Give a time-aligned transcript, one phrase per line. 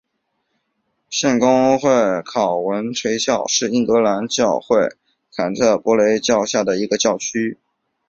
[1.11, 1.87] 圣公会
[2.23, 4.95] 考文垂教区是英格兰教会
[5.31, 7.59] 坎特伯雷教省下面的一个教区。